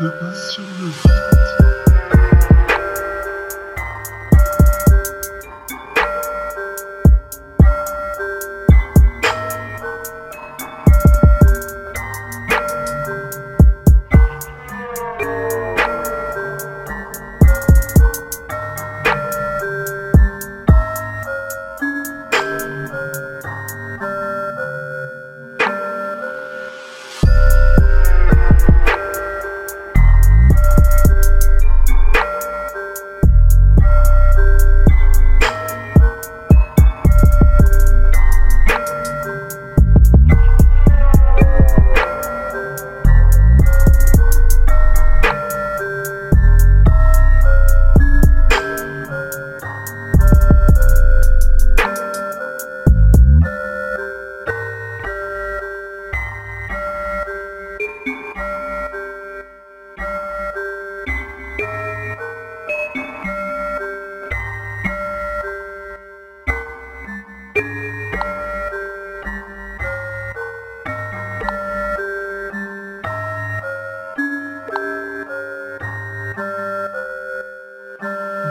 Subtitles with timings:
[0.00, 1.57] de pas sur le vide.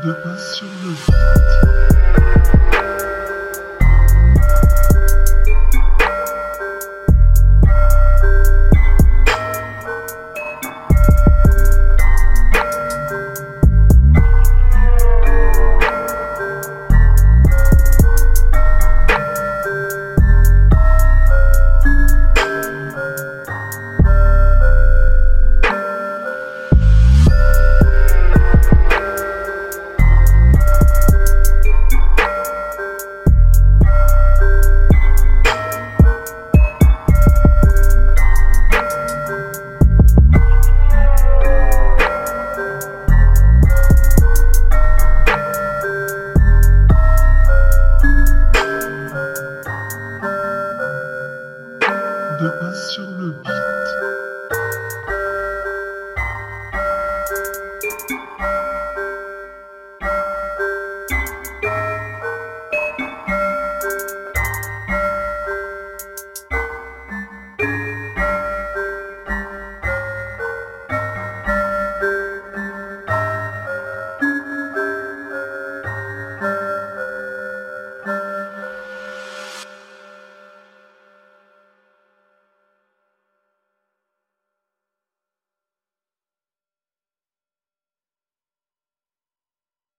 [0.08, 1.97] la sur le ventre.